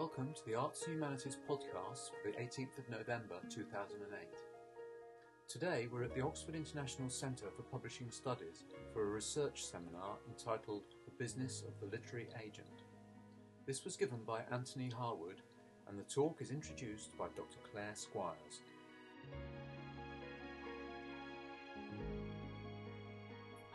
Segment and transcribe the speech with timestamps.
[0.00, 4.18] Welcome to the Arts and Humanities podcast for the 18th of November 2008.
[5.46, 10.84] Today we're at the Oxford International Centre for Publishing Studies for a research seminar entitled
[11.04, 12.86] The Business of the Literary Agent.
[13.66, 15.42] This was given by Antony Harwood
[15.86, 17.58] and the talk is introduced by Dr.
[17.70, 18.62] Claire Squires.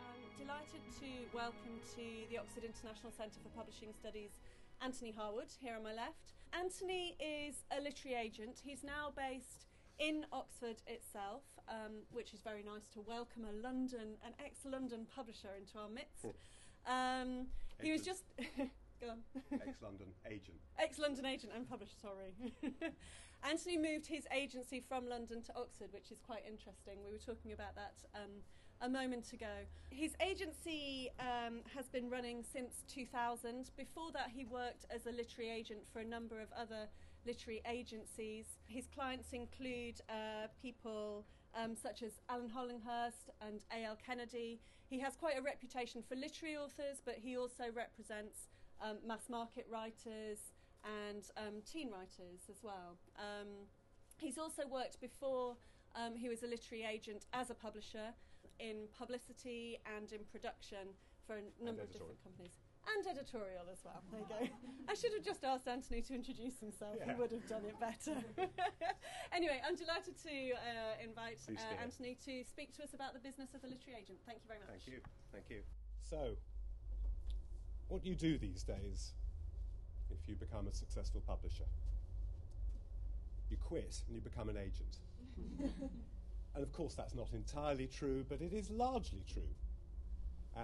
[0.00, 4.32] I'm delighted to welcome to the Oxford International Centre for Publishing Studies
[4.82, 6.32] Antony Harwood here on my left.
[6.52, 8.60] Antony is a literary agent.
[8.64, 9.66] He's now based
[9.98, 15.50] in Oxford itself, um, which is very nice to welcome a London, an ex-London publisher
[15.58, 16.36] into our midst.
[16.86, 17.46] Um,
[17.82, 18.24] he was just
[19.00, 19.18] go on.
[19.52, 20.58] ex-London agent.
[20.78, 22.32] Ex-London agent and publisher, sorry.
[23.44, 26.98] Antony moved his agency from London to Oxford, which is quite interesting.
[27.04, 28.42] We were talking about that um,
[28.80, 29.64] a moment ago.
[29.90, 33.70] His agency um, has been running since 2000.
[33.76, 36.88] Before that, he worked as a literary agent for a number of other
[37.26, 38.46] literary agencies.
[38.66, 43.96] His clients include uh, people um, such as Alan Hollinghurst and A.L.
[44.04, 44.60] Kennedy.
[44.88, 48.48] He has quite a reputation for literary authors, but he also represents
[48.82, 50.38] um, mass market writers
[50.84, 52.98] and um, teen writers as well.
[53.18, 53.48] Um,
[54.18, 55.56] he's also worked before
[55.94, 58.12] um, he was a literary agent as a publisher
[58.58, 60.94] in publicity and in production
[61.26, 62.54] for a number of different companies.
[62.86, 63.98] And editorial as well.
[64.14, 64.40] There you go.
[64.88, 66.94] I should have just asked Antony to introduce himself.
[66.98, 67.10] Yeah.
[67.10, 68.14] He would have done it better.
[69.34, 71.82] anyway, I'm delighted to uh, invite Pleased uh.
[71.82, 74.18] Antony to speak to us about the business of the literary agent.
[74.22, 74.70] Thank you very much.
[74.70, 75.00] Thank you.
[75.32, 75.60] Thank you.
[75.98, 76.38] So,
[77.88, 79.14] what do you do these days
[80.08, 81.66] if you become a successful publisher?
[83.50, 84.98] You quit and you become an agent.
[86.56, 89.54] and of course, that's not entirely true, but it is largely true.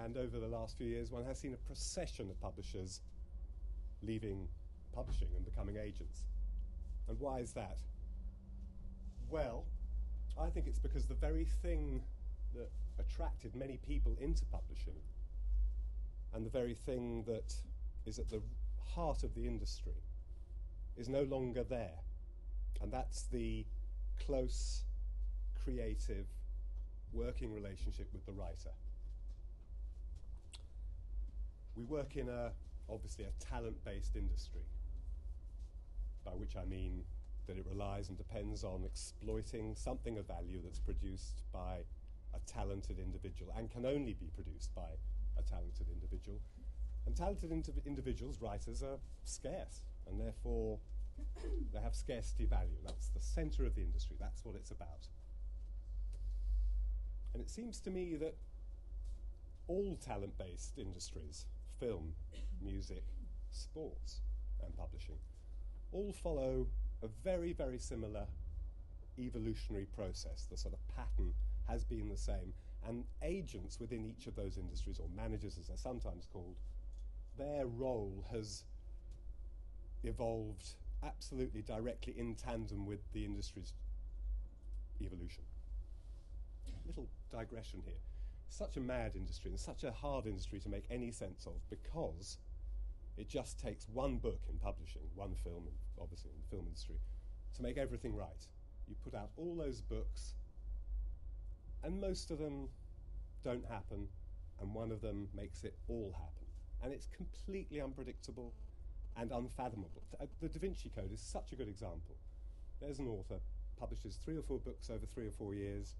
[0.03, 2.99] And over the last few years, one has seen a procession of publishers
[4.01, 4.47] leaving
[4.91, 6.25] publishing and becoming agents.
[7.07, 7.77] And why is that?
[9.29, 9.65] Well,
[10.39, 12.01] I think it's because the very thing
[12.55, 14.99] that attracted many people into publishing
[16.33, 17.53] and the very thing that
[18.05, 18.41] is at the
[18.95, 20.01] heart of the industry
[20.97, 21.99] is no longer there.
[22.81, 23.65] And that's the
[24.25, 24.83] close,
[25.63, 26.25] creative,
[27.11, 28.71] working relationship with the writer.
[31.75, 32.51] We work in a
[32.89, 34.65] obviously a talent-based industry,
[36.25, 37.03] by which I mean
[37.47, 41.83] that it relies and depends on exploiting something of value that's produced by
[42.33, 44.97] a talented individual and can only be produced by
[45.37, 46.39] a talented individual.
[47.05, 50.79] And talented indiv- individuals, writers, are scarce, and therefore
[51.73, 52.79] they have scarcity value.
[52.85, 54.15] That's the centre of the industry.
[54.19, 55.07] That's what it's about.
[57.33, 58.35] And it seems to me that
[59.67, 61.45] all talent based industries,
[61.79, 62.13] film,
[62.61, 63.03] music,
[63.51, 64.21] sports,
[64.63, 65.17] and publishing,
[65.91, 66.67] all follow
[67.01, 68.25] a very, very similar
[69.19, 70.47] evolutionary process.
[70.49, 71.33] The sort of pattern
[71.67, 72.53] has been the same.
[72.87, 76.57] And agents within each of those industries, or managers as they're sometimes called,
[77.37, 78.63] their role has
[80.03, 80.67] evolved
[81.03, 83.73] absolutely directly in tandem with the industry's
[85.01, 85.43] evolution.
[86.85, 87.99] Little digression here.
[88.47, 92.37] Such a mad industry and such a hard industry to make any sense of because
[93.17, 95.67] it just takes one book in publishing, one film,
[95.99, 96.99] obviously in the film industry,
[97.55, 98.47] to make everything right.
[98.87, 100.33] You put out all those books,
[101.83, 102.69] and most of them
[103.43, 104.07] don't happen,
[104.59, 106.47] and one of them makes it all happen.
[106.83, 108.53] And it's completely unpredictable
[109.15, 110.03] and unfathomable.
[110.19, 112.15] Uh, The Da Vinci Code is such a good example.
[112.81, 113.39] There's an author,
[113.79, 115.95] publishes three or four books over three or four years,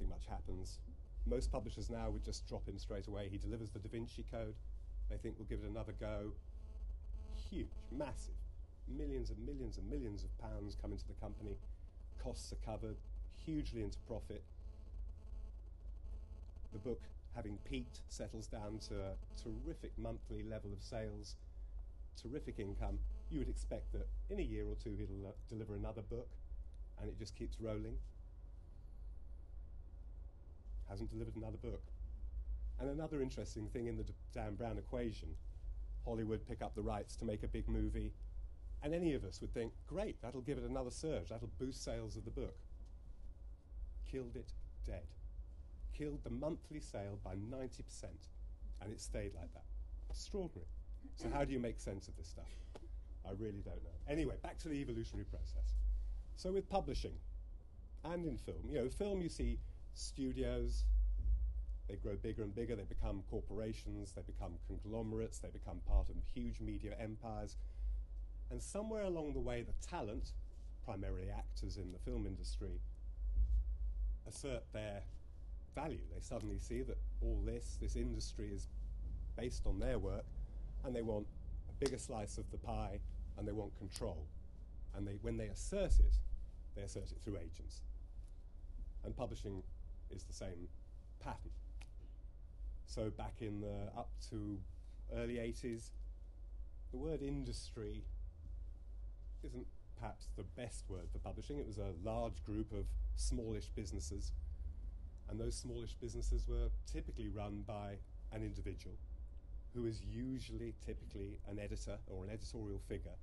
[0.00, 0.78] nothing much happens.
[1.26, 3.28] Most publishers now would just drop him straight away.
[3.30, 4.54] He delivers the Da Vinci Code,
[5.10, 6.32] they think we'll give it another go.
[7.50, 8.34] Huge, massive.
[8.88, 11.56] Millions and millions and millions of pounds come into the company,
[12.22, 12.96] costs are covered,
[13.44, 14.42] hugely into profit.
[16.72, 17.02] The book,
[17.34, 21.36] having peaked, settles down to a terrific monthly level of sales,
[22.20, 22.98] terrific income.
[23.30, 26.28] You would expect that in a year or two he'll uh, deliver another book,
[27.00, 27.96] and it just keeps rolling.
[30.90, 31.84] Hasn't delivered another book.
[32.80, 34.04] And another interesting thing in the
[34.34, 35.28] Dan Brown equation
[36.04, 38.12] Hollywood pick up the rights to make a big movie,
[38.82, 42.16] and any of us would think, great, that'll give it another surge, that'll boost sales
[42.16, 42.56] of the book.
[44.10, 44.50] Killed it
[44.86, 45.06] dead.
[45.96, 48.04] Killed the monthly sale by 90%,
[48.82, 49.64] and it stayed like that.
[50.08, 50.66] Extraordinary.
[51.16, 52.48] So, how do you make sense of this stuff?
[53.26, 53.90] I really don't know.
[54.08, 55.76] Anyway, back to the evolutionary process.
[56.36, 57.14] So, with publishing
[58.04, 59.58] and in film, you know, film you see
[59.94, 60.84] studios,
[61.88, 66.16] they grow bigger and bigger, they become corporations, they become conglomerates, they become part of
[66.32, 67.56] huge media empires.
[68.50, 70.32] And somewhere along the way, the talent,
[70.84, 72.80] primarily actors in the film industry,
[74.26, 75.02] assert their
[75.74, 76.00] value.
[76.12, 78.68] They suddenly see that all this, this industry is
[79.36, 80.24] based on their work,
[80.84, 81.26] and they want
[81.68, 82.98] a bigger slice of the pie,
[83.36, 84.26] and they want control.
[84.96, 86.16] And they, when they assert it,
[86.74, 87.82] they assert it through agents.
[89.04, 89.62] And publishing
[90.14, 90.68] is the same
[91.20, 91.50] pattern.
[92.86, 94.58] So back in the up to
[95.14, 95.90] early 80s,
[96.90, 98.02] the word industry
[99.44, 99.66] isn't
[99.98, 101.58] perhaps the best word for publishing.
[101.58, 102.86] It was a large group of
[103.16, 104.32] smallish businesses,
[105.28, 107.98] and those smallish businesses were typically run by
[108.32, 108.96] an individual
[109.74, 113.16] who is usually, typically, an editor or an editorial figure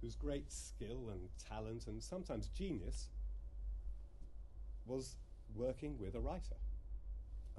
[0.00, 3.08] whose great skill and talent and sometimes genius
[4.84, 5.16] was
[5.56, 6.56] working with a writer.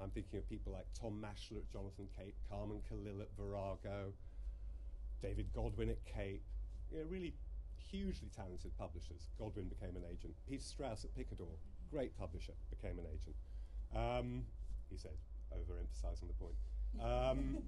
[0.02, 4.12] I'm thinking of people like Tom Maschler at Jonathan Cape, Carmen Callil at Virago,
[5.22, 6.42] David Godwin at Cape,
[6.90, 7.34] you know, really
[7.90, 9.28] hugely talented publishers.
[9.38, 10.34] Godwin became an agent.
[10.48, 11.56] Peter Strauss at Picador,
[11.90, 13.36] great publisher, became an agent.
[13.94, 14.42] Um,
[14.90, 15.12] he said,
[15.52, 16.54] overemphasizing the point.
[17.00, 17.58] Um,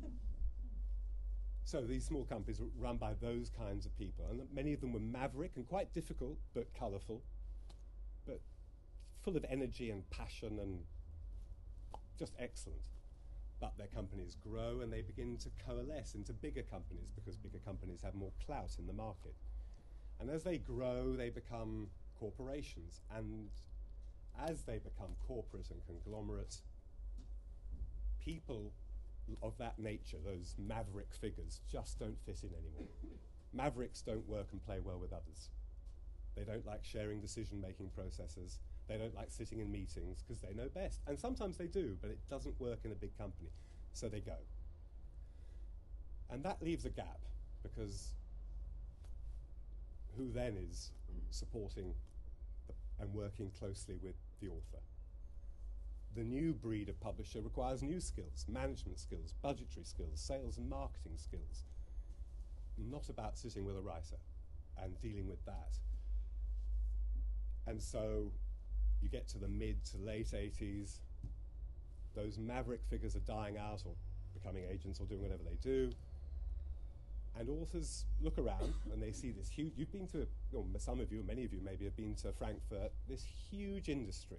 [1.65, 4.93] so these small companies were run by those kinds of people, and many of them
[4.93, 7.23] were maverick and quite difficult, but colourful,
[8.27, 8.41] but
[9.27, 10.79] full of energy and passion and
[12.17, 12.81] just excellent.
[13.61, 18.03] But their companies grow and they begin to coalesce into bigger companies because bigger companies
[18.05, 19.35] have more clout in the market.
[20.21, 21.89] And as they grow, they become
[22.21, 23.01] corporations.
[23.17, 23.49] And
[24.49, 26.61] as they become corporate and conglomerate,
[28.25, 28.71] people
[29.43, 32.89] of that nature, those maverick figures, just don't fit in anymore.
[33.53, 35.51] Mavericks don't work and play well with others.
[36.37, 38.61] They don't like sharing decision making processes.
[38.89, 41.01] They don't like sitting in meetings because they know best.
[41.07, 43.51] And sometimes they do, but it doesn't work in a big company.
[43.93, 44.37] So they go.
[46.31, 47.21] And that leaves a gap
[47.63, 48.13] because
[50.17, 50.91] who then is
[51.31, 51.95] supporting
[53.01, 54.83] and working closely with the author?
[56.15, 61.17] The new breed of publisher requires new skills, management skills, budgetary skills, sales and marketing
[61.17, 61.65] skills.
[62.79, 64.17] Not about sitting with a writer
[64.83, 65.73] and dealing with that.
[67.67, 68.31] And so
[69.03, 70.99] you get to the mid to late 80s,
[72.15, 73.93] those maverick figures are dying out or
[74.35, 75.91] becoming agents or doing whatever they do.
[77.39, 81.13] And authors look around and they see this huge, you've been to, well, some of
[81.13, 84.39] you, many of you maybe have been to Frankfurt, this huge industry,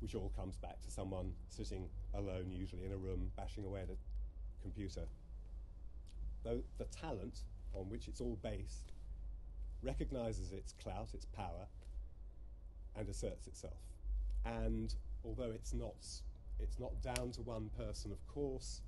[0.00, 3.88] which all comes back to someone sitting alone, usually in a room, bashing away at
[3.90, 5.02] a computer.
[6.44, 7.40] Though the talent
[7.74, 8.92] on which it's all based
[9.82, 11.66] recognizes its clout, its power,
[12.98, 13.78] and asserts itself.
[14.44, 16.06] And although it's not,
[16.60, 18.82] it's not down to one person, of course,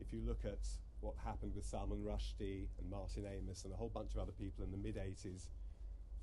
[0.00, 0.68] if you look at
[1.00, 4.64] what happened with Salman Rushdie and Martin Amis and a whole bunch of other people
[4.64, 5.48] in the mid 80s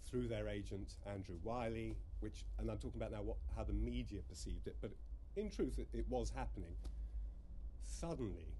[0.09, 4.19] through their agent Andrew Wylie, which, and I'm talking about now what, how the media
[4.27, 4.91] perceived it, but
[5.35, 6.73] in truth, it, it was happening.
[7.83, 8.53] Suddenly,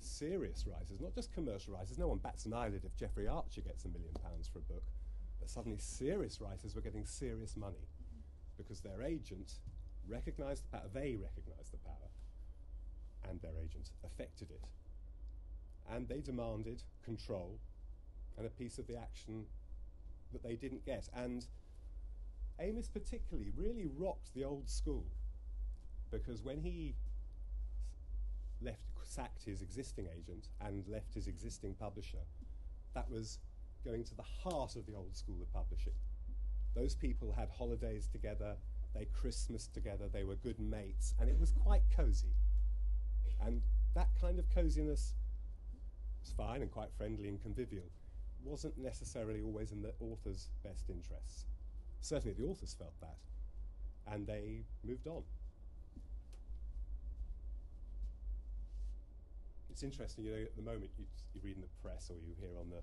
[0.00, 3.84] serious writers, not just commercial writers, no one bats an eyelid if Jeffrey Archer gets
[3.84, 4.82] a million pounds for a book,
[5.48, 7.88] suddenly serious writers were getting serious money
[8.56, 9.54] because their agent
[10.08, 12.10] recognized the power, they recognized the power,
[13.28, 14.62] and their agent affected it.
[15.90, 17.58] And they demanded control
[18.36, 19.44] and a piece of the action
[20.32, 21.08] that they didn't get.
[21.14, 21.46] And
[22.58, 25.04] Amis, particularly, really rocked the old school
[26.10, 26.94] because when he
[28.60, 32.24] left, sacked his existing agent and left his existing publisher,
[32.94, 33.38] that was
[33.84, 35.92] going to the heart of the old school of publishing.
[36.74, 38.56] Those people had holidays together,
[38.94, 42.34] they Christmased together, they were good mates, and it was quite cozy.
[43.44, 43.62] And
[43.94, 45.14] that kind of coziness
[46.22, 47.84] was fine and quite friendly and convivial.
[48.44, 51.46] Wasn't necessarily always in the author's best interests.
[52.00, 53.16] Certainly the authors felt that,
[54.12, 55.22] and they moved on.
[59.70, 62.34] It's interesting, you know, at the moment you, you read in the press or you
[62.38, 62.82] hear on the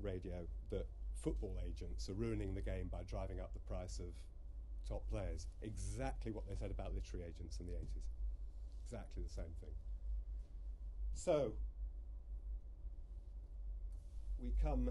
[0.00, 4.12] radio that football agents are ruining the game by driving up the price of
[4.88, 5.46] top players.
[5.62, 8.10] Exactly what they said about literary agents in the 80s.
[8.84, 9.74] Exactly the same thing.
[11.14, 11.52] So,
[14.42, 14.90] we come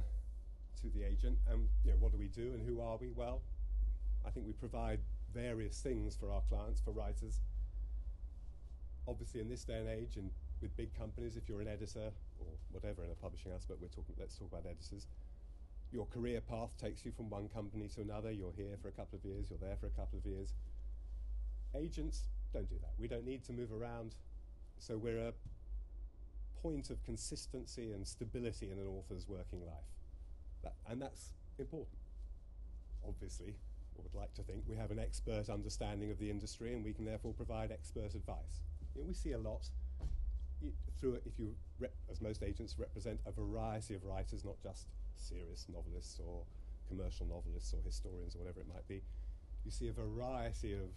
[0.82, 3.12] to the agent, and you know, what do we do and who are we?
[3.12, 3.42] Well,
[4.26, 5.00] I think we provide
[5.34, 7.40] various things for our clients, for writers.
[9.08, 10.32] Obviously, in this day and age, and
[10.64, 13.90] with big companies, if you're an editor or whatever in a publishing house, but we're
[13.90, 15.06] talking, let's talk about editors.
[15.92, 18.32] Your career path takes you from one company to another.
[18.32, 20.54] You're here for a couple of years, you're there for a couple of years.
[21.76, 22.94] Agents don't do that.
[22.98, 24.16] We don't need to move around.
[24.80, 25.34] So we're a
[26.62, 29.92] point of consistency and stability in an author's working life.
[30.64, 32.00] That, and that's important.
[33.06, 33.54] Obviously,
[33.98, 36.94] I would like to think we have an expert understanding of the industry and we
[36.94, 38.64] can therefore provide expert advice.
[38.96, 39.68] You know, we see a lot
[41.00, 44.88] through it if you, rep, as most agents, represent a variety of writers, not just
[45.16, 46.44] serious novelists or
[46.88, 49.02] commercial novelists or historians or whatever it might be.
[49.66, 50.90] You see a variety of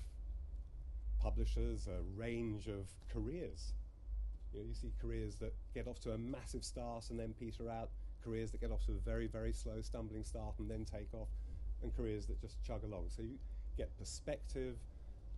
[1.20, 3.72] publishers, a range of careers.
[4.52, 7.68] You, know, you see careers that get off to a massive start and then peter
[7.70, 7.90] out,
[8.24, 11.28] careers that get off to a very, very slow, stumbling start and then take off,
[11.82, 13.06] and careers that just chug along.
[13.08, 13.38] So you
[13.76, 14.76] get perspective,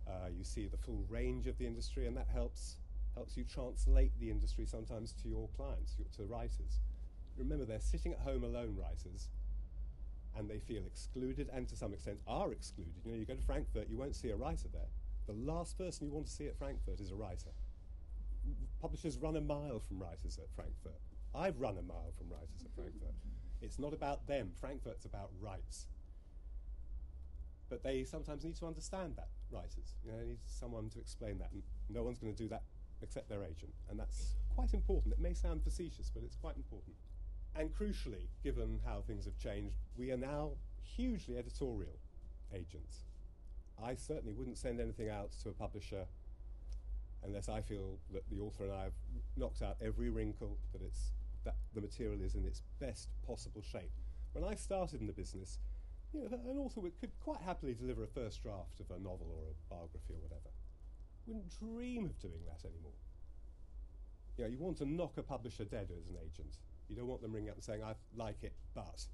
[0.07, 2.77] uh, you see the full range of the industry, and that helps
[3.19, 6.79] helps you translate the industry sometimes to your clients, to writers.
[7.37, 9.27] Remember, they're sitting at home alone, writers,
[10.37, 12.93] and they feel excluded and to some extent are excluded.
[13.03, 14.87] You know, you go to Frankfurt, you won't see a writer there.
[15.27, 17.51] The last person you want to see at Frankfurt is a writer.
[18.79, 21.01] Publishers run a mile from writers at Frankfurt.
[21.35, 23.15] I've run a mile from writers at Frankfurt.
[23.61, 24.51] It's not about them.
[24.61, 25.87] Frankfurt's about rights.
[27.69, 29.93] But they sometimes need to understand that, writers.
[30.05, 31.51] You know, they need someone to explain that.
[31.51, 32.63] And no one's going to do that
[33.01, 33.73] except their agent.
[33.89, 35.13] And that's quite important.
[35.13, 36.95] It may sound facetious, but it's quite important.
[37.55, 40.51] And crucially, given how things have changed, we are now
[40.83, 41.99] hugely editorial
[42.53, 43.05] agents.
[43.81, 46.05] I certainly wouldn't send anything out to a publisher
[47.23, 48.93] unless I feel that the author and I have
[49.35, 51.11] knocked out every wrinkle, that it's
[51.45, 53.91] that the material is in its best possible shape.
[54.33, 55.59] When I started in the business,
[56.13, 59.51] you know, an author could quite happily deliver a first draft of a novel or
[59.51, 60.49] a biography or whatever.
[61.29, 62.97] Wouldn't dream of doing that anymore.
[64.35, 66.57] You know, you want to knock a publisher dead as an agent.
[66.87, 69.05] You don't want them ringing up and saying, "I like it, but,"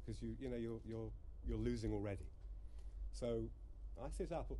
[0.00, 1.10] because you you know you're you're
[1.46, 2.24] you're losing already.
[3.12, 3.42] So
[4.02, 4.50] I sit up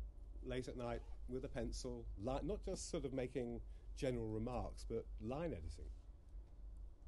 [0.45, 3.59] late at night with a pencil, li- not just sort of making
[3.97, 5.89] general remarks, but line editing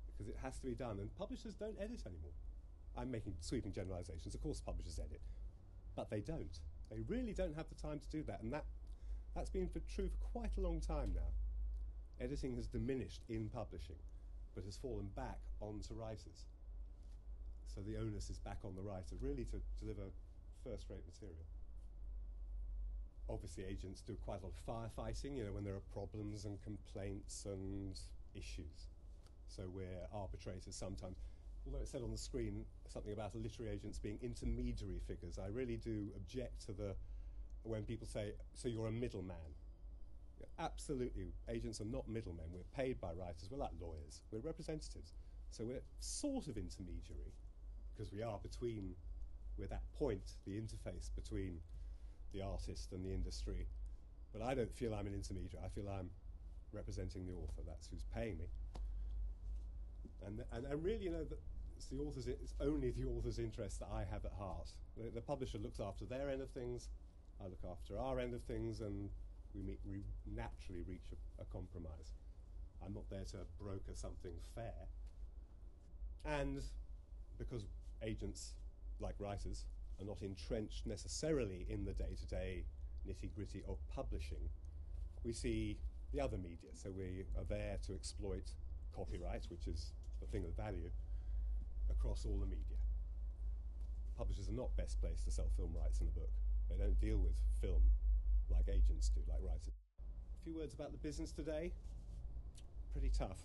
[0.08, 0.98] because it has to be done.
[1.00, 2.32] And publishers don't edit anymore.
[2.98, 4.34] I'm making sweeping generalizations.
[4.34, 5.22] Of course, publishers edit,
[5.96, 6.60] but they don't.
[6.90, 8.66] They really don't have the time to do that, and that
[9.36, 11.30] that's been for true for quite a long time now.
[12.24, 14.00] Editing has diminished in publishing,
[14.56, 16.46] but has fallen back onto writers.
[17.68, 20.04] So the onus is back on the writer, really, to deliver
[20.64, 21.46] first-rate material.
[23.30, 26.58] Obviously, agents do quite a lot of firefighting, you know, when there are problems and
[26.64, 28.00] complaints and
[28.34, 28.88] issues.
[29.48, 31.18] So we're arbitrators sometimes.
[31.66, 35.78] Although it said on the screen something about literary agents being intermediary figures, I really
[35.78, 36.96] do object to the
[37.66, 39.36] when people say, so you're a middleman.
[40.60, 42.46] Absolutely, agents are not middlemen.
[42.54, 43.50] We're paid by writers.
[43.50, 44.22] We're like lawyers.
[44.32, 45.14] We're representatives.
[45.52, 47.34] So we're sort of intermediary
[47.94, 48.94] because we are between,
[49.58, 51.60] we're that point, the interface between
[52.34, 53.68] the artist and the industry.
[54.34, 55.64] But I don't feel I'm an intermediary.
[55.66, 56.10] I feel I'm
[56.74, 57.62] representing the author.
[57.66, 58.46] That's who's paying me.
[60.26, 61.26] And, and, and really, you know,
[61.78, 62.28] it's the author's.
[62.28, 64.70] It's only the author's interest that I have at heart.
[64.98, 66.90] The, the publisher looks after their end of things.
[67.42, 69.10] I look after our end of things, and
[69.54, 70.04] we, meet, we
[70.36, 72.14] naturally reach a, a compromise.
[72.84, 74.88] I'm not there to broker something fair.
[76.26, 76.62] And
[77.38, 77.66] because
[78.04, 78.54] agents,
[79.00, 79.66] like writers,
[80.00, 82.66] are not entrenched necessarily in the day to day
[83.08, 84.50] nitty gritty of publishing,
[85.24, 85.78] we see
[86.14, 86.70] the other media.
[86.74, 88.52] So we are there to exploit
[88.96, 90.90] copyright, which is the thing of value,
[91.90, 92.78] across all the media.
[94.18, 96.32] Publishers are not best placed to sell film rights in a book.
[96.70, 97.82] They don't deal with film
[98.50, 99.74] like agents do, like writers.
[100.42, 101.72] A few words about the business today.
[102.92, 103.40] Pretty tough.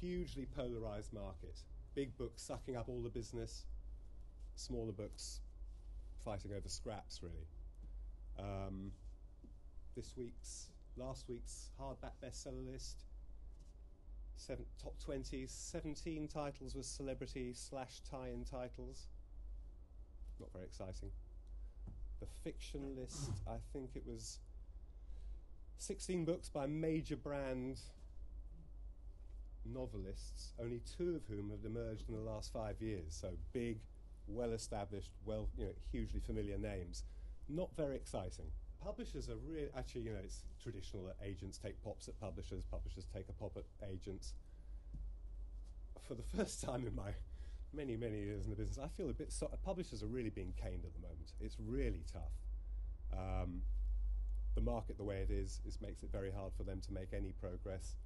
[0.00, 1.58] Hugely polarized market.
[1.94, 3.66] Big books sucking up all the business,
[4.56, 5.40] smaller books
[6.24, 7.46] fighting over scraps, really.
[8.38, 8.92] Um,
[9.94, 13.04] this week's, last week's hardback bestseller list,
[14.36, 19.08] seven, top 20s, 17 titles were celebrity slash tie-in titles.
[20.40, 21.10] Not very exciting
[22.22, 24.38] the fiction list, I think it was
[25.78, 27.80] 16 books by major brand
[29.64, 33.06] novelists, only two of whom have emerged in the last five years.
[33.08, 33.78] So big,
[34.28, 37.02] well established, well, you know, hugely familiar names.
[37.48, 38.46] Not very exciting.
[38.84, 43.06] Publishers are really, actually, you know, it's traditional that agents take pops at publishers, publishers
[43.12, 44.34] take a pop at agents.
[46.06, 47.10] For the first time in my
[47.72, 49.32] many, many years in the business, I feel a bit.
[49.32, 51.32] So- publishers are really being caned at the moment.
[51.40, 52.32] It's really tough.
[53.12, 53.62] Um,
[54.54, 57.12] the market, the way it is, is makes it very hard for them to make
[57.12, 57.96] any progress.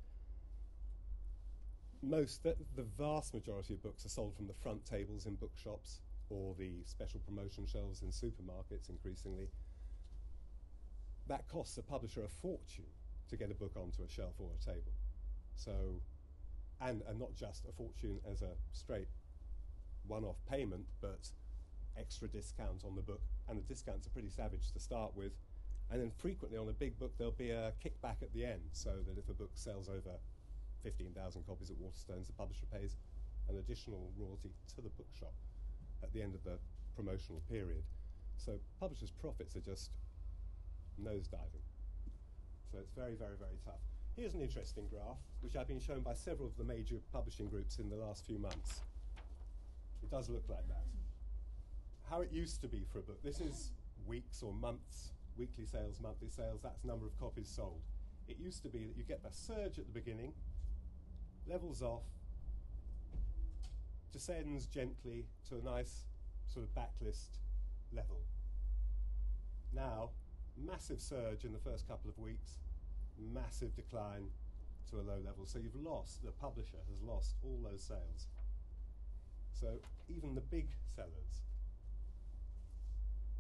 [2.03, 6.01] Most, the, the vast majority of books are sold from the front tables in bookshops
[6.29, 9.49] or the special promotion shelves in supermarkets increasingly.
[11.27, 12.85] That costs a publisher a fortune
[13.29, 14.93] to get a book onto a shelf or a table.
[15.57, 15.73] So,
[16.81, 19.09] and, and not just a fortune as a straight
[20.09, 21.29] one off payment, but
[21.99, 23.23] extra discount on the book.
[23.49, 25.33] And the discounts are pretty savage to start with.
[25.91, 28.91] And then frequently on a big book, there'll be a kickback at the end, so
[29.07, 30.19] that if a book sells over
[30.83, 32.97] 15,000 copies at Waterstones, the publisher pays
[33.49, 35.33] an additional royalty to the bookshop
[36.03, 36.59] at the end of the
[36.97, 37.85] promotional period.
[38.37, 39.91] So publishers' profits are just
[41.03, 41.65] nosediving.
[42.73, 43.81] So it's very, very, very tough.
[44.17, 47.79] Here's an interesting graph, which I've been shown by several of the major publishing groups
[47.79, 48.81] in the last few months.
[50.07, 50.85] It does look like that.
[52.09, 53.21] How it used to be for a book.
[53.25, 53.73] This is
[54.07, 57.81] weeks or months, weekly sales, monthly sales, that's number of copies sold.
[58.29, 60.33] It used to be that you get a surge at the beginning,
[61.49, 62.05] levels off,
[64.13, 66.05] descends gently to a nice
[66.47, 67.41] sort of backlist
[67.93, 68.21] level.
[69.75, 70.11] Now,
[70.57, 72.59] massive surge in the first couple of weeks,
[73.19, 74.29] massive decline
[74.89, 75.47] to a low level.
[75.47, 78.29] So you've lost, the publisher has lost all those sales.
[79.59, 79.69] So
[80.09, 81.43] even the big sellers,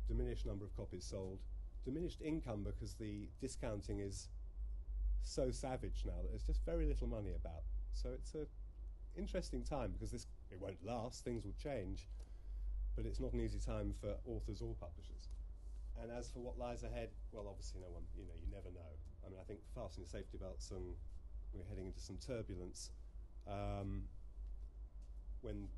[0.08, 1.40] diminished number of copies sold,
[1.85, 4.28] diminished income because the discounting is
[5.23, 7.62] so savage now that there's just very little money about.
[7.92, 8.46] So it's a
[9.18, 12.08] interesting time because this it won't last, things will change,
[12.94, 15.28] but it's not an easy time for authors or publishers.
[16.00, 18.92] And as for what lies ahead, well, obviously, no one, you know, you never know.
[19.25, 20.94] I mean, I think fasten your safety belts and
[21.52, 22.90] we're heading into some turbulence.
[23.49, 24.04] Um,
[25.40, 25.68] when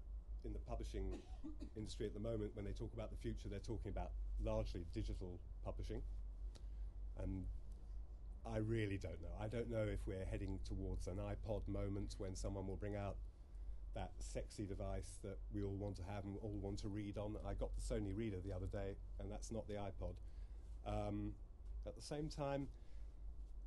[0.44, 1.18] in the publishing
[1.76, 4.10] industry at the moment, when they talk about the future, they're talking about
[4.42, 6.02] largely digital publishing.
[7.22, 7.44] And
[8.46, 9.34] I really don't know.
[9.40, 13.16] I don't know if we're heading towards an iPod moment when someone will bring out
[13.94, 17.36] that sexy device that we all want to have and all want to read on.
[17.46, 20.14] I got the Sony Reader the other day, and that's not the iPod.
[20.86, 21.32] Um,
[21.86, 22.68] at the same time,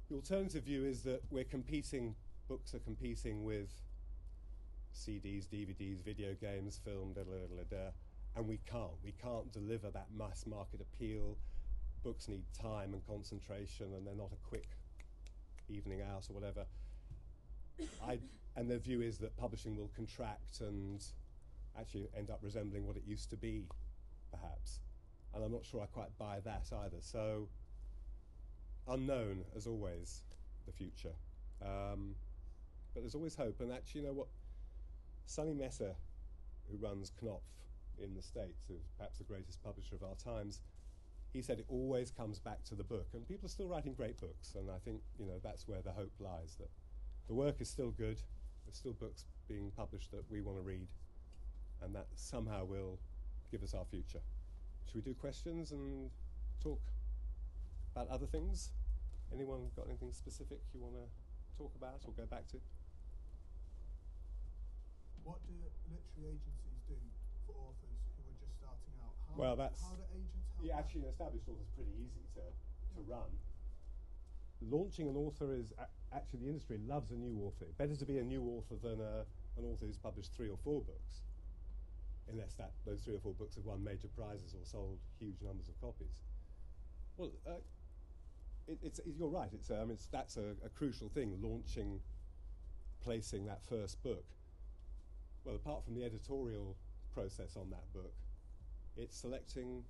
[0.09, 2.15] the alternative view is that we're competing,
[2.47, 3.69] books are competing with
[4.93, 7.91] CDs, DVDs, video games, film, da, da, da, da,
[8.35, 8.91] and we can't.
[9.03, 11.37] We can't deliver that mass market appeal.
[12.03, 14.67] Books need time and concentration, and they're not a quick
[15.69, 16.65] evening out or whatever.
[18.05, 18.19] I,
[18.55, 21.03] and their view is that publishing will contract and
[21.79, 23.65] actually end up resembling what it used to be,
[24.31, 24.79] perhaps.
[25.33, 26.97] And I'm not sure I quite buy that either.
[26.99, 27.47] So,
[28.87, 30.23] unknown, as always,
[30.65, 31.13] the future.
[31.61, 32.15] Um,
[32.93, 33.61] but there's always hope.
[33.61, 34.27] And actually, you know what?
[35.25, 35.95] Sonny Mehta,
[36.69, 37.43] who runs Knopf
[38.01, 40.61] in the States, who's perhaps the greatest publisher of our times,
[41.33, 43.07] he said it always comes back to the book.
[43.13, 44.55] And people are still writing great books.
[44.57, 46.69] And I think, you know, that's where the hope lies that
[47.27, 48.19] the work is still good.
[48.65, 50.87] There's still books being published that we want to read,
[51.81, 52.99] and that somehow will
[53.51, 54.19] give us our future.
[54.85, 56.09] Should we do questions and
[56.61, 56.81] talk
[57.95, 58.71] about other things?
[59.33, 62.57] Anyone got anything specific you want to talk about or go back to?
[65.23, 65.53] What do
[65.89, 66.97] literary agencies do
[67.45, 69.13] for authors who are just starting out?
[69.27, 70.65] How, Well, that's- how do agents help?
[70.65, 72.43] Yeah, actually, an established author is pretty easy to,
[72.95, 73.29] to run.
[74.69, 75.73] Launching an author is
[76.13, 77.65] actually the industry loves a new author.
[77.77, 79.25] Better to be a new author than a,
[79.57, 81.21] an author who's published three or four books,
[82.29, 85.67] unless that those three or four books have won major prizes or sold huge numbers
[85.67, 86.21] of copies.
[87.17, 87.53] Well, uh,
[88.67, 89.49] it, it's, it, you're right.
[89.51, 91.35] It's, um, it's, that's a, a crucial thing.
[91.41, 91.99] Launching,
[93.03, 94.25] placing that first book.
[95.43, 96.75] Well, apart from the editorial
[97.13, 98.13] process on that book,
[98.95, 99.83] it's selecting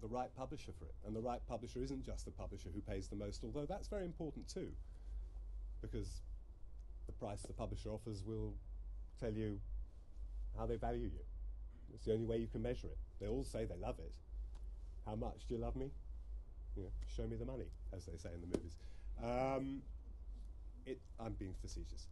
[0.00, 0.94] the right publisher for it.
[1.06, 4.04] And the right publisher isn't just the publisher who pays the most, although that's very
[4.04, 4.68] important too,
[5.82, 6.22] because
[7.06, 8.54] the price the publisher offers will
[9.18, 9.58] tell you
[10.56, 11.24] how they value you.
[11.92, 12.98] It's the only way you can measure it.
[13.20, 14.12] They all say they love it.
[15.06, 15.90] How much do you love me?
[16.76, 17.64] You know, show me the money,
[17.96, 18.76] as they say in the movies.
[19.20, 19.82] Um,
[20.86, 22.06] it, I'm being facetious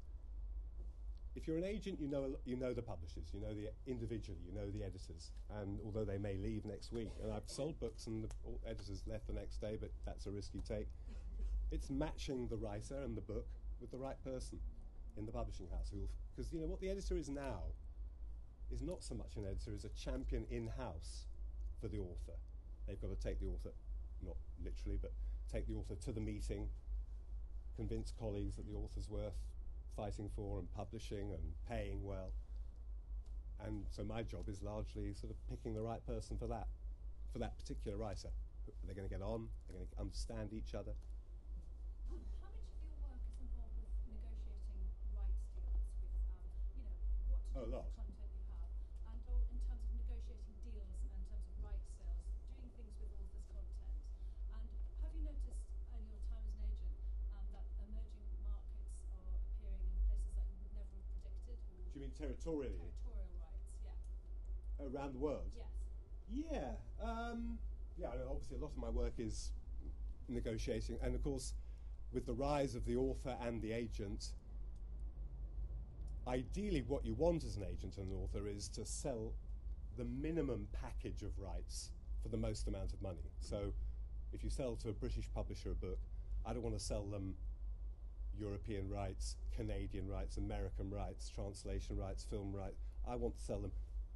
[1.36, 4.52] if you're an agent, you know you know the publishers, you know the individually, you
[4.52, 8.24] know the editors, and although they may leave next week, and I've sold books and
[8.24, 8.30] the
[8.66, 10.88] editors left the next day, but that's a risk you take.
[11.70, 13.46] It's matching the writer and the book
[13.80, 14.58] with the right person
[15.18, 15.92] in the publishing house,
[16.34, 17.60] because you know what the editor is now
[18.72, 21.26] is not so much an editor as a champion in house
[21.80, 22.36] for the author.
[22.88, 23.70] They've got to take the author,
[24.24, 25.12] not literally, but
[25.52, 26.68] take the author to the meeting,
[27.76, 29.36] convince colleagues that the author's worth
[29.96, 32.32] fighting for and publishing and paying well.
[33.64, 36.68] And so my job is largely sort of picking the right person for that,
[37.32, 38.28] for that particular writer.
[38.28, 40.92] Are They're going to get on, Are they're going to understand each other.
[42.06, 46.44] How much of your work is involved with negotiating rights deals with, um,
[46.76, 46.94] you know,
[47.32, 47.88] what to do Oh, a lot.
[47.88, 48.68] the content you have,
[49.08, 52.92] and all in terms of negotiating deals and in terms of rights sales, doing things
[53.00, 53.96] with authors' content?
[54.52, 54.68] And
[55.00, 55.64] have you noticed
[55.96, 56.96] in your time as an agent
[57.32, 58.92] um, that emerging markets
[62.18, 64.86] territorially Territorial rights, yeah.
[64.98, 65.50] around the world?
[65.56, 66.46] Yes.
[66.50, 67.58] Yeah, um,
[67.96, 68.08] yeah.
[68.28, 69.52] Obviously, a lot of my work is
[70.28, 71.54] negotiating, and of course,
[72.12, 74.32] with the rise of the author and the agent,
[76.26, 79.32] ideally, what you want as an agent and an author is to sell
[79.96, 81.90] the minimum package of rights
[82.22, 83.30] for the most amount of money.
[83.40, 83.72] So,
[84.32, 85.98] if you sell to a British publisher a book,
[86.44, 87.34] I don't want to sell them
[88.38, 92.82] European rights, Canadian rights, American rights, translation rights, film rights.
[93.08, 93.72] I want to sell them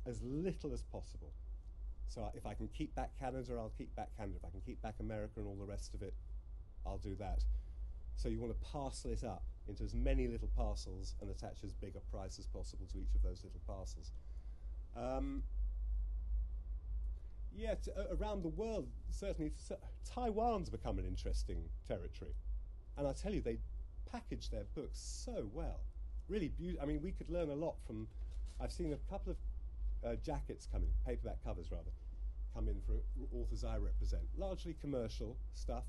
[0.07, 1.33] as little as possible.
[2.09, 4.37] So if I can keep back Canada, I'll keep back Canada.
[4.39, 6.15] If I can keep back America and all the rest of it,
[6.85, 7.45] I'll do that.
[8.17, 11.73] So you want to parcel it up into as many little parcels and attach as
[11.73, 14.13] big a price as possible to each of those little parcels.
[14.97, 15.45] Um,
[17.55, 19.53] yeah, t- around the world, certainly
[20.05, 22.35] Taiwan's become an interesting territory.
[22.97, 23.59] And I tell you, they
[24.13, 25.81] package their books so well.
[26.29, 26.83] Really beautiful.
[26.83, 28.07] I mean, we could learn a lot from.
[28.61, 29.39] I've seen a couple of
[30.05, 31.91] uh, jackets come in, paperback covers rather,
[32.55, 32.95] come in for
[33.37, 34.23] authors I represent.
[34.37, 35.85] Largely commercial stuff,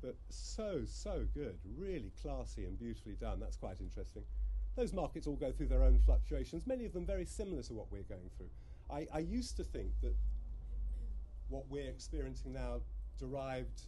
[0.00, 1.58] but so, so good.
[1.76, 3.40] Really classy and beautifully done.
[3.40, 4.22] That's quite interesting.
[4.76, 7.86] Those markets all go through their own fluctuations, many of them very similar to what
[7.90, 8.48] we're going through.
[8.90, 10.14] I, I used to think that
[11.48, 12.80] what we're experiencing now
[13.18, 13.82] derived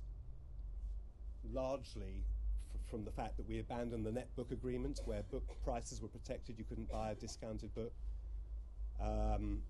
[1.53, 2.25] largely
[2.95, 6.57] from the fact that we abandoned the net book agreement where book prices were protected,
[6.57, 7.93] you couldn't buy a discounted book.
[9.03, 9.63] Um,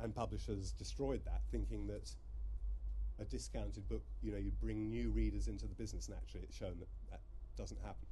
[0.00, 2.10] and publishers destroyed that, thinking that
[3.20, 6.08] a discounted book, you know, you'd bring new readers into the business.
[6.08, 7.20] And actually, it's shown that that
[7.56, 8.06] doesn't happen.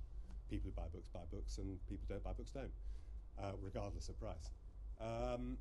[0.49, 2.73] People who buy books buy books, and people who don't buy books don't,
[3.39, 4.53] uh, regardless of price.
[5.03, 5.59] Um,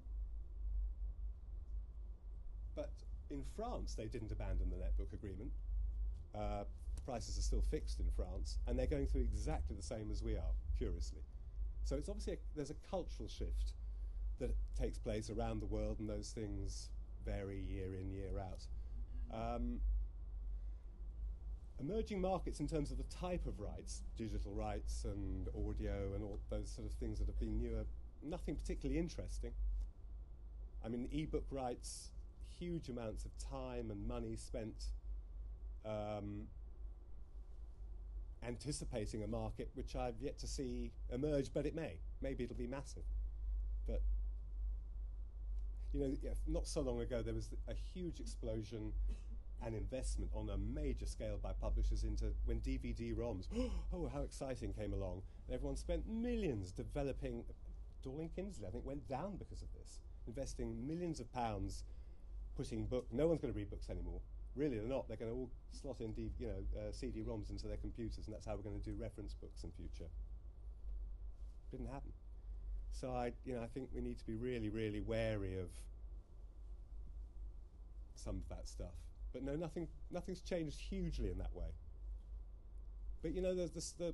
[2.77, 2.91] but
[3.29, 5.51] in France, they didn't abandon the netbook agreement.
[6.33, 6.63] Uh,
[7.07, 10.35] prices are still fixed in France, and they're going through exactly the same as we
[10.35, 11.21] are, curiously.
[11.85, 13.73] So it's obviously a, there's a cultural shift
[14.39, 16.89] that takes place around the world, and those things
[17.25, 18.65] vary year in, year out.
[19.33, 19.79] Um,
[21.79, 26.39] emerging markets in terms of the type of rights, digital rights and audio and all
[26.49, 27.85] those sort of things that have been newer,
[28.23, 29.51] nothing particularly interesting.
[30.83, 32.09] I mean, ebook rights,
[32.59, 34.85] huge amounts of time and money spent
[35.85, 36.47] um,
[38.45, 41.99] anticipating a market which I've yet to see emerge, but it may.
[42.21, 43.03] Maybe it'll be massive.
[43.85, 44.01] But,
[45.93, 46.13] you know,
[46.47, 48.93] not so long ago there was a huge explosion
[49.65, 53.47] and investment on a major scale by publishers into when DVD ROMs,
[53.93, 55.21] oh, how exciting, came along.
[55.47, 57.43] And everyone spent millions developing.
[58.05, 61.83] Dorling Kindersley, I think, went down because of this, investing millions of pounds
[62.55, 63.07] putting book.
[63.11, 64.21] No one's going to read books anymore.
[64.57, 65.07] Really, they're not.
[65.07, 68.45] They're going to all slot in, you know, uh, CD-ROMs into their computers, and that's
[68.45, 70.09] how we're going to do reference books in future.
[71.71, 72.11] Didn't happen.
[72.91, 75.69] So I, you know, I think we need to be really, really wary of
[78.15, 78.95] some of that stuff.
[79.31, 81.75] But no, nothing, nothing's changed hugely in that way.
[83.21, 84.13] But you know, there's this, the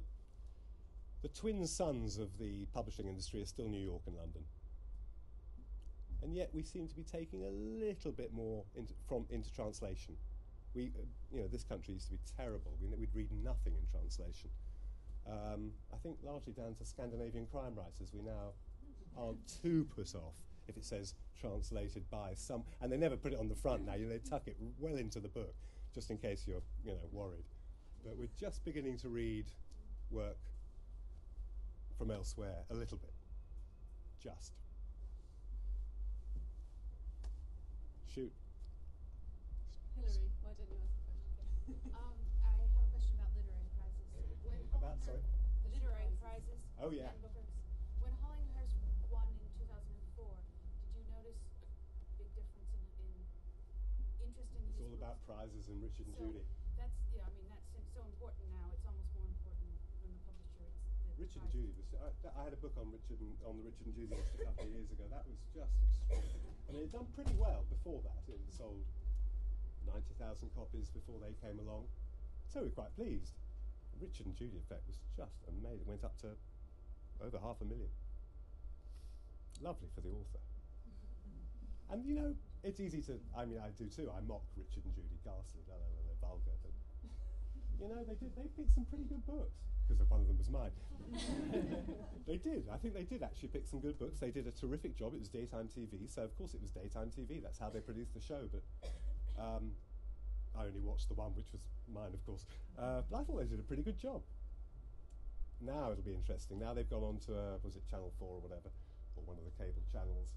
[1.22, 4.44] the twin suns of the publishing industry are still New York and London
[6.24, 10.16] and yet we seem to be taking a little bit more into, from into translation.
[10.76, 10.92] We,
[11.32, 12.72] you know, this country used to be terrible.
[12.82, 14.50] We, would read nothing in translation.
[15.28, 18.12] Um, I think largely down to Scandinavian crime writers.
[18.14, 18.52] We now
[19.18, 20.34] aren't too put off
[20.68, 23.96] if it says translated by some, and they never put it on the front now.
[23.96, 25.54] You know, they tuck it well into the book,
[25.94, 27.46] just in case you're, you know, worried.
[28.04, 29.46] But we're just beginning to read
[30.12, 30.38] work
[31.98, 33.14] from elsewhere a little bit,
[34.22, 34.54] just.
[38.14, 38.32] Shoot.
[39.96, 41.53] Hillary, why don't you ask the question?
[41.64, 44.08] Um, I have a question about literary prizes.
[44.44, 45.24] When About, sorry?
[45.64, 46.60] The literary prizes.
[46.84, 47.08] Oh, yeah.
[47.16, 47.48] And Bookers.
[48.04, 48.76] When Hollinghurst
[49.08, 50.28] won in 2004,
[50.84, 53.12] did you notice a big difference in, in
[54.28, 55.30] interest in It's his all about books?
[55.32, 56.44] prizes and Richard and So Judy.
[56.76, 57.24] That's yeah.
[57.24, 57.64] I mean that's
[57.96, 58.68] so important now.
[58.76, 59.72] It's almost more important
[60.04, 60.68] than the publisher.
[60.68, 61.64] It's the Richard and prize.
[61.64, 61.88] Judy was.
[61.96, 64.44] I, I had a book on Richard and, on the Richard and Judy list a
[64.52, 65.08] couple of years ago.
[65.08, 65.72] That was just
[66.12, 66.60] extraordinary.
[66.68, 68.20] I mean, it'd done pretty well before that.
[68.28, 68.84] It had sold
[69.88, 71.88] ninety thousand copies before they came along,
[72.52, 73.36] so we're quite pleased.
[74.02, 75.86] Richard and Judy effect was just amazing.
[75.86, 76.34] It Went up to
[77.22, 77.92] over half a million.
[79.62, 80.42] Lovely for the author.
[81.92, 83.20] And you know, it's easy to.
[83.38, 84.10] I mean, I do too.
[84.10, 85.62] I mock Richard and Judy ghastly.
[85.70, 86.74] No, no, no, they're vulgar, but
[87.80, 88.34] you know, they did.
[88.36, 90.74] They picked some pretty good books because one of them was mine.
[92.28, 92.66] they did.
[92.72, 94.20] I think they did actually pick some good books.
[94.20, 95.14] They did a terrific job.
[95.14, 97.44] It was daytime TV, so of course it was daytime TV.
[97.44, 98.48] That's how they produced the show.
[98.52, 98.64] But
[99.40, 99.72] um,
[100.58, 102.46] I only watched the one which was mine, of course.
[102.78, 104.22] Uh, but I thought they did a pretty good job.
[105.62, 106.60] now it'll be interesting.
[106.60, 108.70] Now they've gone on to uh, was it Channel Four or whatever,
[109.16, 110.30] or one of the cable channels.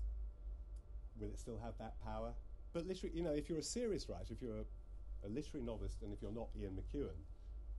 [1.21, 2.33] Will it still have that power?
[2.73, 6.03] But literally, you know, if you're a serious writer, if you're a, a literary novelist,
[6.03, 7.17] and if you're not Ian McEwan,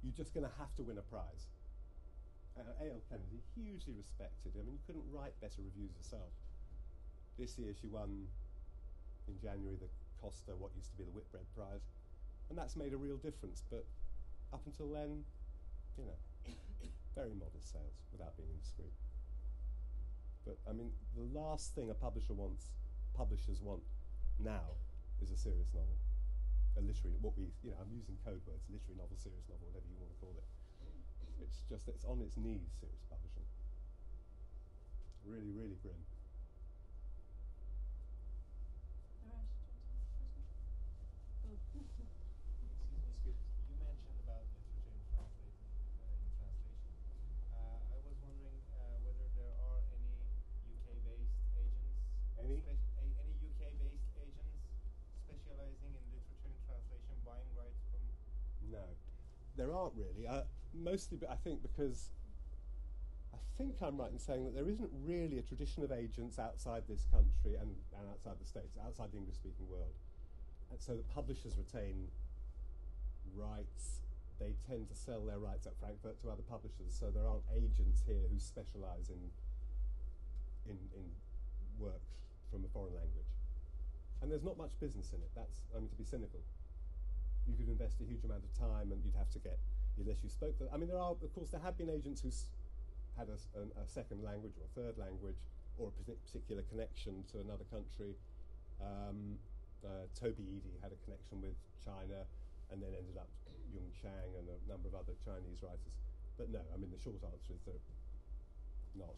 [0.04, 1.46] you're just going to have to win a prize.
[2.58, 3.02] Uh, A.L.
[3.06, 4.58] Kennedy, hugely respected.
[4.58, 6.34] I mean, you couldn't write better reviews yourself.
[7.38, 8.26] This year she won
[9.28, 9.86] in January the
[10.22, 11.86] Costa, what used to be the Whitbread Prize,
[12.50, 13.64] and that's made a real difference.
[13.70, 13.86] But
[14.54, 15.24] up until then,
[15.98, 16.18] you know,
[17.16, 18.94] very modest sales without being indiscreet.
[20.46, 22.72] But I mean, the last thing a publisher wants,
[23.14, 23.84] publishers want
[24.40, 24.78] now,
[25.22, 25.98] is a serious novel,
[26.78, 27.18] a literary.
[27.22, 30.14] What we, you know, I'm using code words: literary novel, serious novel, whatever you want
[30.14, 30.48] to call it.
[31.44, 33.46] It's just it's on its knees, serious publishing.
[35.28, 36.00] Really, really grim.
[39.28, 40.64] Arash, do you want to ask a question?
[41.46, 42.08] Excuse me,
[43.12, 43.38] excuse
[43.70, 45.68] You mentioned about literature in translation.
[46.00, 46.94] Uh, in translation.
[47.54, 50.16] Uh, I was wondering uh, whether there are any
[50.74, 52.02] UK-based agents,
[52.42, 52.58] Any?
[52.66, 54.64] spec- a- any UK-based agents
[55.28, 58.02] specializing in literature in translation, buying rights from.
[58.74, 58.86] No,
[59.88, 60.28] aren't really.
[60.28, 60.44] Uh,
[60.76, 62.12] mostly, I think because
[63.34, 66.84] I think I'm right in saying that there isn't really a tradition of agents outside
[66.88, 69.96] this country and, and outside the states, outside the English-speaking world,
[70.72, 72.12] and so the publishers retain
[73.36, 74.04] rights.
[74.40, 78.04] They tend to sell their rights at Frankfurt to other publishers, so there aren't agents
[78.06, 79.18] here who specialise in,
[80.70, 81.08] in in
[81.80, 82.04] work
[82.52, 83.32] from a foreign language.
[84.22, 85.32] And there's not much business in it.
[85.34, 86.42] That's I mean to be cynical
[87.48, 89.58] you could invest a huge amount of time and you'd have to get
[89.98, 92.30] unless you spoke the I mean there are of course there have been agents who
[93.18, 93.38] had a,
[93.82, 95.42] a second language or a third language
[95.78, 98.14] or a particular connection to another country.
[98.82, 99.42] Um,
[99.86, 102.26] uh, Toby Eady had a connection with China
[102.70, 103.30] and then ended up
[103.74, 105.98] Jung Chang and a number of other Chinese writers.
[106.38, 107.82] But no I mean the short answer is they're
[108.94, 109.18] not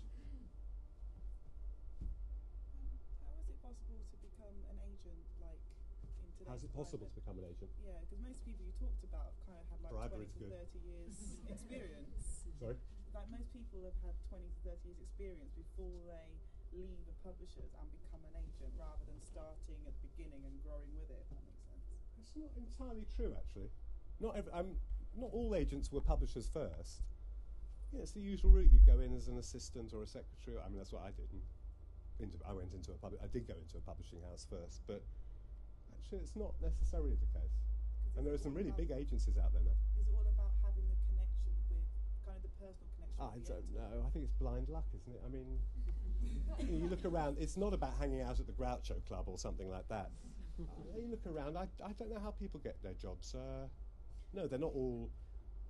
[3.20, 5.60] How is it possible to become an agent, like
[6.24, 9.06] in today's how's it possible to become an agent Yeah, because most people you talked
[9.06, 10.66] about kind of had like Bribery's 20 to good.
[10.74, 11.14] 30 years
[11.54, 12.26] experience.
[12.58, 12.76] sorry
[13.14, 16.26] Like most people have had 20 to 30 years experience before they
[16.74, 20.90] leave a publishers and become an agent rather than starting at the beginning and growing
[20.98, 21.86] with it, if that makes sense.
[22.22, 23.70] It's not entirely true, actually.
[24.22, 24.78] Not every, um,
[25.18, 27.02] not all agents were publishers first.
[27.90, 28.70] Yeah, it's the usual route.
[28.70, 30.58] You go in as an assistant or a secretary.
[30.62, 31.30] I mean, that's what I did.
[32.22, 35.02] Into, I went into a pub- I did go into a publishing house first, but
[36.00, 37.60] actually, it's not necessarily the case.
[38.18, 39.76] And there are some really about- big agencies out there now.
[40.00, 41.84] Is it all about having the connection with
[42.26, 43.20] kind of the personal connection?
[43.20, 43.96] I don't editor?
[43.96, 44.06] know.
[44.08, 45.22] I think it's blind luck, isn't it?
[45.26, 45.60] I mean,
[46.82, 47.38] you look around.
[47.40, 50.10] It's not about hanging out at the Groucho Club or something like that.
[50.60, 50.64] Uh,
[50.98, 51.58] you look around.
[51.58, 53.36] I, I don't know how people get their jobs.
[53.36, 53.68] Uh,
[54.34, 55.10] no, they're not all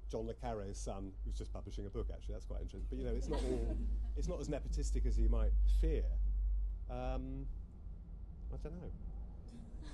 [0.10, 2.08] John le Carre's son, who's just publishing a book.
[2.12, 2.88] Actually, that's quite interesting.
[2.89, 3.78] But you know, it's not all.
[4.18, 6.04] It's not as nepotistic as you might fear.
[6.89, 7.46] Um,
[8.52, 8.92] I don't know.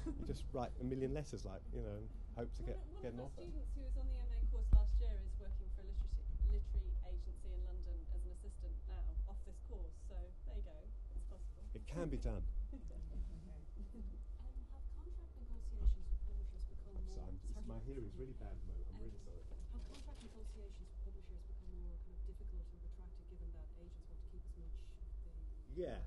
[0.05, 3.13] You just write a million letters, like you know, and hope to get one, get
[3.13, 3.41] one an of our offer.
[3.41, 6.93] students who was on the MA course last year is working for a literary, literary
[7.09, 9.95] agency in London as an assistant now off this course.
[10.05, 10.77] So there you go,
[11.17, 11.63] it's possible.
[11.73, 12.43] It can be done.
[14.45, 17.25] Um, have contract negotiations with publishers become So more?
[17.25, 17.65] I'm, sorry.
[17.65, 18.85] my hearing is really bad at the moment.
[18.91, 19.41] I'm Um, really sorry.
[19.73, 24.05] Have contract negotiations with publishers become more kind of difficult and protracted, given that agents
[24.11, 25.33] want to keep as much of the
[25.75, 25.99] Yeah.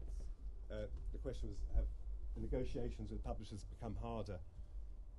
[0.69, 1.89] Uh, the question was have
[2.41, 4.39] negotiations with publishers become harder?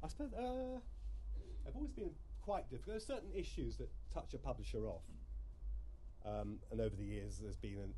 [0.03, 0.79] I suppose uh,
[1.65, 2.11] they've always been
[2.43, 2.87] quite difficult.
[2.87, 5.03] There are certain issues that touch a publisher off,
[6.25, 7.93] um, and over the years there's been an.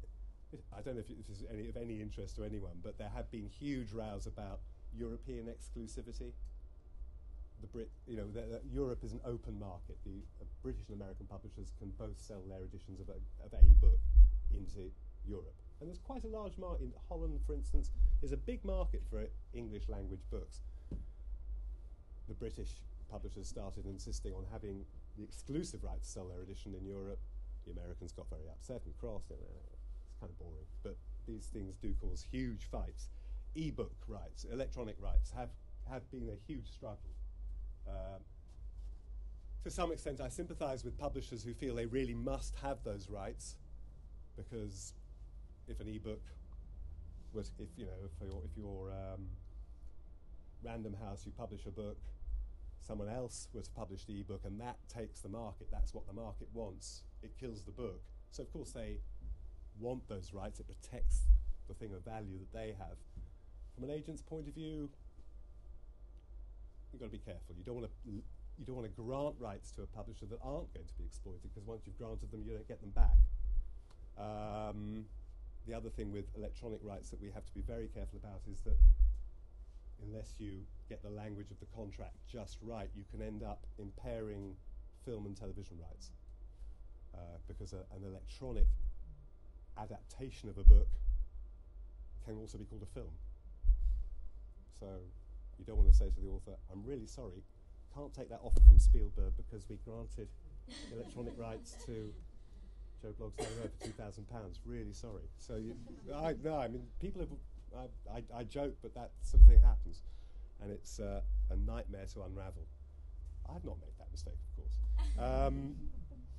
[0.78, 3.32] I don't know if this is any, of any interest to anyone, but there have
[3.32, 4.60] been huge rows about
[4.94, 6.34] European exclusivity.
[7.62, 9.96] The Brit, you know, the, the- Europe is an open market.
[10.04, 13.64] The uh, British and American publishers can both sell their editions of a, of a
[13.80, 14.00] book
[14.54, 14.92] into
[15.26, 15.56] Europe.
[15.80, 16.84] And there's quite a large market.
[16.84, 17.90] In Holland, for instance,
[18.22, 20.62] is a big market for English language books.
[22.28, 22.70] The British
[23.10, 24.86] publishers started insisting on having
[25.18, 27.20] the exclusive right to sell their edition in Europe.
[27.66, 29.24] The Americans got very upset and cross.
[29.30, 30.66] Know, it's kind of boring.
[30.84, 30.96] But
[31.28, 33.10] these things do cause huge fights.
[33.56, 35.50] E-book rights, electronic rights have,
[35.90, 37.12] have been a huge struggle.
[37.88, 38.22] Um,
[39.64, 43.56] to some extent, I sympathise with publishers who feel they really must have those rights
[44.38, 44.94] because
[45.68, 46.22] if an ebook
[47.36, 49.28] if you know, if you're, if you're um,
[50.64, 51.98] Random House, you publish a book,
[52.80, 55.68] someone else was to publish the ebook, and that takes the market.
[55.72, 57.04] That's what the market wants.
[57.24, 58.02] It kills the book.
[58.32, 58.98] So of course they
[59.80, 60.60] want those rights.
[60.60, 61.24] It protects
[61.68, 62.98] the thing of value that they have.
[63.76, 64.90] From an agent's point of view,
[66.92, 67.56] you've got to be careful.
[67.58, 68.12] You don't want to.
[68.60, 71.42] You don't want to grant rights to a publisher that aren't going to be exploited
[71.42, 73.18] because once you've granted them, you don't get them back.
[74.20, 75.06] Um,
[75.68, 78.62] the other thing with electronic rights that we have to be very careful about is
[78.62, 78.78] that
[80.04, 84.56] unless you get the language of the contract just right, you can end up impairing
[85.06, 86.12] film and television rights.
[87.14, 88.68] Uh, because a, an electronic
[89.78, 90.88] adaptation of a book
[92.26, 93.12] can also be called a film.
[94.80, 94.88] So
[95.60, 97.44] you don't want to say to the author, I'm really sorry,
[97.94, 100.28] can't take that offer from Spielberg because we granted
[100.94, 102.14] electronic rights to
[103.02, 104.60] Joe Bloggs Down the Road for two thousand pounds.
[104.66, 105.30] Really sorry.
[105.38, 105.76] So you,
[106.16, 107.30] I no, I mean people have.
[107.74, 110.04] I, I, I joke, but that sort of thing happens,
[110.62, 112.68] and it's uh, a nightmare to unravel.
[113.48, 115.48] I've not made that mistake, of course.
[115.48, 115.76] Um,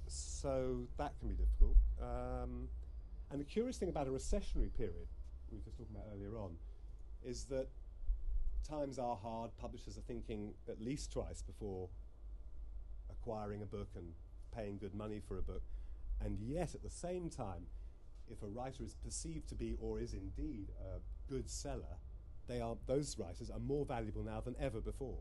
[0.06, 1.76] so that can be difficult.
[2.02, 2.68] Um,
[3.30, 5.08] and the curious thing about a recessionary period,
[5.50, 6.50] we were just talking about earlier on,
[7.24, 7.68] is that
[8.68, 9.50] times are hard.
[9.58, 11.88] Publishers are thinking at least twice before
[13.10, 14.12] acquiring a book and
[14.54, 15.62] paying good money for a book.
[16.24, 17.66] And yet, at the same time,
[18.30, 21.00] if a writer is perceived to be or is indeed a
[21.32, 21.96] good seller,
[22.48, 25.18] they are, those writers are more valuable now than ever before.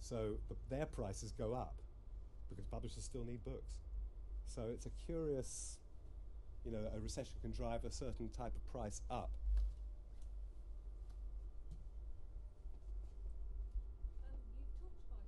[0.00, 1.74] So the, their prices go up
[2.48, 3.72] because publishers still need books.
[4.44, 5.78] So it's a curious,
[6.64, 9.30] you know, a recession can drive a certain type of price up.
[14.28, 15.22] Um, you've talked about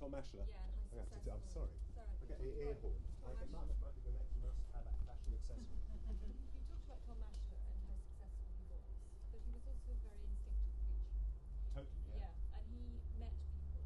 [0.00, 0.46] Tom Maschler Tom Maschler.
[0.48, 1.22] yeah, and how I have to successful.
[1.24, 1.87] do- I'm sorry.
[2.28, 2.44] Sorry.
[2.44, 4.84] Get You ear talked about I Tom get, might, might be the next must have
[4.84, 5.80] a fashion accessory.
[6.12, 8.84] You talked about Tom Maschler and how successful he was,
[9.32, 11.16] but he was also a very instinctive creature.
[11.72, 12.28] Totally, yeah.
[12.28, 12.84] Yeah, and he
[13.16, 13.80] met people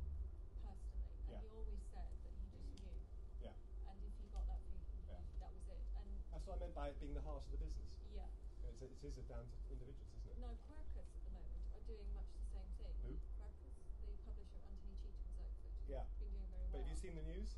[0.63, 1.39] personally, and Yeah.
[1.43, 2.99] he always said that he just knew,
[3.47, 3.55] Yeah.
[3.91, 5.23] and if he got that feeling, Yeah.
[5.39, 5.83] that was it.
[6.03, 7.91] And That's what I meant by it being the heart of the business.
[8.11, 8.27] yeah,
[8.67, 10.39] It's, it is a down to individuals, isn't it?
[10.43, 12.95] no, Quercus at the moment are doing much the same thing.
[13.07, 13.13] Who?
[13.39, 15.73] Quercus, the publisher of Anthony Cheetham's outfit.
[15.87, 16.05] Yeah.
[16.19, 16.71] Been doing very well.
[16.75, 17.51] But have you seen the news?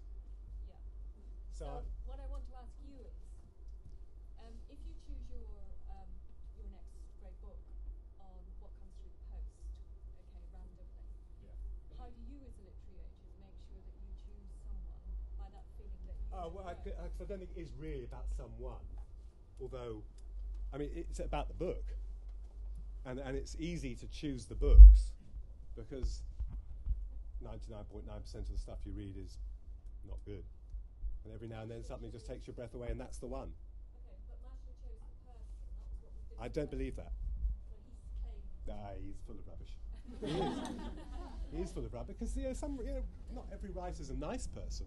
[1.54, 3.14] So, So what I want to ask you is,
[4.42, 5.46] um, if you choose your
[5.86, 6.10] um,
[6.58, 6.90] your next
[7.22, 7.58] great book
[8.18, 9.54] on what comes through the post,
[10.18, 10.90] okay, randomly,
[11.46, 11.54] yeah.
[11.94, 15.06] how do you as a literary agent make sure that you choose someone
[15.38, 16.26] by that feeling that you?
[16.34, 18.82] Oh, well, I, I- 'cause I don't think it is really about someone.
[19.62, 20.02] Although,
[20.74, 21.86] I mean, it's about the book.
[23.06, 25.12] And, and it's easy to choose the books
[25.76, 26.22] because
[27.44, 28.02] 99.9%
[28.34, 29.38] of the stuff you read is
[30.08, 30.42] not good.
[31.24, 33.48] And every now and then something just takes your breath away, and that's the one.
[33.48, 35.24] Okay, but Maschler chose the person.
[35.24, 36.44] That was what was different.
[36.44, 37.12] I don't believe that.
[38.20, 38.80] Well, he's claimed.
[38.84, 39.72] Ah, he's full of rubbish.
[40.20, 40.68] he is.
[41.56, 43.02] He is full of rubbish because you know, some, you know,
[43.34, 44.86] not every writer is a nice person.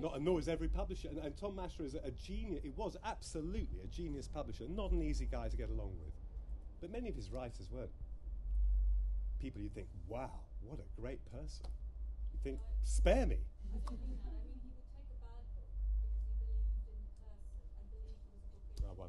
[0.00, 1.08] No, Not, nor is every publisher.
[1.08, 2.64] And, and Tom Maschler is a, a genius.
[2.64, 4.64] It was absolutely a genius publisher.
[4.68, 6.14] Not an easy guy to get along with.
[6.80, 7.90] But many of his writers weren't.
[9.40, 10.30] People you think, wow,
[10.62, 11.66] what a great person.
[12.32, 13.38] You think, spare me.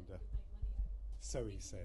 [0.00, 1.76] one of his best-selling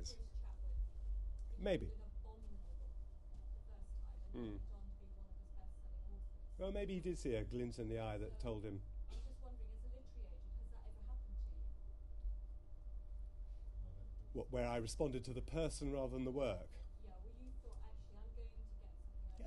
[4.35, 4.59] authors.
[6.59, 8.81] Well, maybe he did see a glint in the eye that told him,
[14.33, 16.69] what, where I responded to the person rather than the work.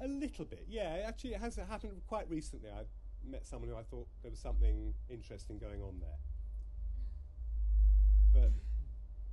[0.03, 1.03] A little bit, yeah.
[1.07, 2.71] Actually, it has happened quite recently.
[2.71, 2.85] I
[3.29, 6.19] met someone who I thought there was something interesting going on there.
[8.33, 8.53] But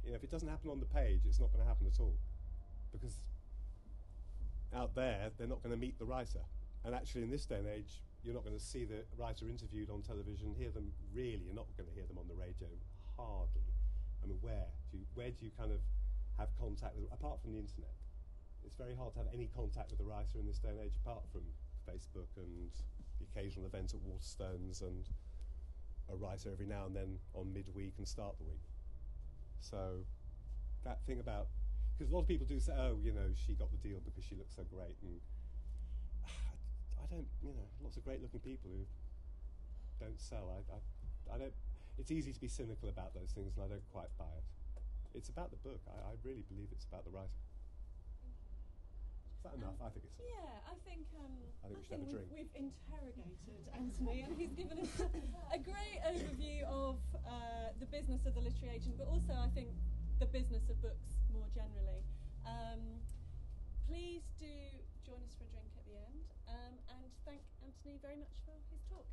[0.04, 2.00] you know, if it doesn't happen on the page, it's not going to happen at
[2.00, 2.18] all,
[2.92, 3.22] because
[4.76, 6.42] out there they're not going to meet the writer.
[6.86, 9.90] And actually, in this day and age, you're not going to see the writer interviewed
[9.90, 11.44] on television, hear them really.
[11.46, 12.68] You're not going to hear them on the radio,
[13.16, 13.68] hardly.
[14.24, 15.80] I mean, where do you, where do you kind of
[16.38, 17.94] have contact with apart from the internet?
[18.66, 20.96] It's very hard to have any contact with the writer in this day and age
[21.04, 21.44] apart from
[21.88, 22.72] Facebook and
[23.20, 25.08] the occasional event at Waterstones and
[26.12, 28.64] a writer every now and then on midweek and start the week.
[29.60, 30.06] So
[30.84, 31.48] that thing about
[31.98, 34.24] because a lot of people do say, oh, you know, she got the deal because
[34.24, 35.18] she looks so great, and
[37.02, 38.86] I don't, you know, lots of great-looking people who
[40.00, 40.54] don't sell.
[40.54, 41.54] I, I, I don't.
[41.98, 44.46] It's easy to be cynical about those things, and I don't quite buy it.
[45.18, 45.82] It's about the book.
[45.90, 47.34] I, I really believe it's about the writer.
[49.38, 49.78] Is that enough?
[49.78, 50.34] I think it's enough.
[50.34, 52.34] Yeah, I think um, I think we should have a we've, drink.
[52.34, 54.94] we've interrogated Antony, and he's given us
[55.54, 59.70] a great overview of uh, the business of the literary agent, but also I think
[60.18, 62.02] the business of books more generally.
[62.50, 62.82] Um,
[63.86, 64.50] please do
[65.06, 68.58] join us for a drink at the end, um, and thank Antony very much for
[68.74, 69.06] his talk.